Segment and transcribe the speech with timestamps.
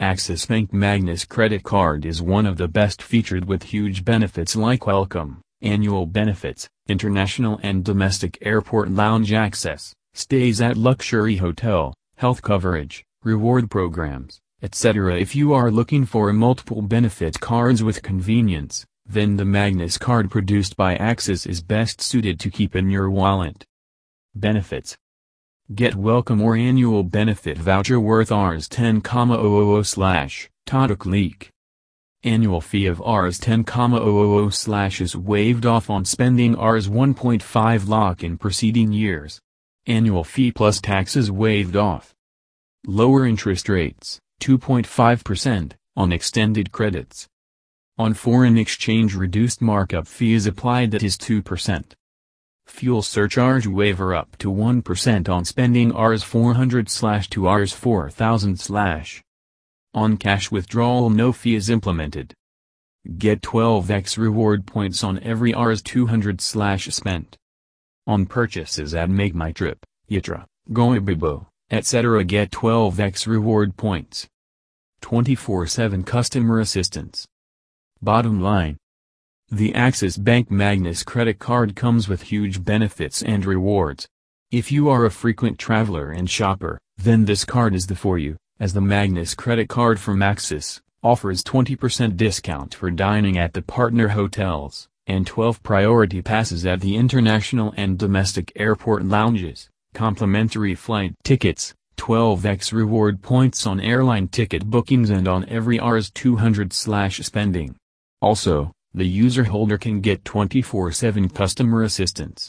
[0.00, 4.86] Axis Bank Magnus credit card is one of the best featured with huge benefits like
[4.86, 13.04] welcome, annual benefits, international and domestic airport lounge access, stays at luxury hotel, health coverage,
[13.24, 15.18] reward programs, etc.
[15.18, 20.76] If you are looking for multiple benefit cards with convenience, then the Magnus card produced
[20.76, 23.64] by Axis is best suited to keep in your wallet.
[24.32, 24.96] Benefits
[25.74, 31.48] Get welcome or annual benefit voucher worth Rs 10,000 slash, Tata CLiQ.
[32.24, 38.38] Annual fee of Rs 10,000 slash is waived off on spending Rs 1.5 lakh in
[38.38, 39.42] preceding years.
[39.86, 42.14] Annual fee plus taxes waived off.
[42.86, 47.28] Lower interest rates, 2.5%, on extended credits.
[47.98, 51.92] On foreign exchange reduced markup fee is applied that is 2%.
[52.68, 59.22] Fuel surcharge waiver up to 1% on spending Rs 400 slash to Rs 4000 slash.
[59.94, 62.34] On cash withdrawal no fee is implemented.
[63.16, 67.36] Get 12x reward points on every Rs 200 slash spent.
[68.06, 69.78] On purchases at Make My Trip,
[70.10, 72.22] Yatra, Goibibo, etc.
[72.22, 74.28] get 12x reward points.
[75.02, 77.26] 24-7 customer assistance.
[78.02, 78.76] Bottom line,
[79.50, 84.06] the Axis Bank Magnus credit card comes with huge benefits and rewards.
[84.50, 88.36] If you are a frequent traveler and shopper, then this card is the for you,
[88.60, 94.08] as the Magnus credit card from Axis offers 20% discount for dining at the partner
[94.08, 101.72] hotels, and 12 priority passes at the international and domestic airport lounges, complimentary flight tickets,
[101.96, 107.76] 12x reward points on airline ticket bookings and on every Rs 200 spending.
[108.20, 112.46] Also, the user holder can get 24-7 customer assistance.